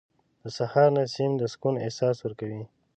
[0.41, 2.63] •د سهار نسیم د سکون احساس ورکوي.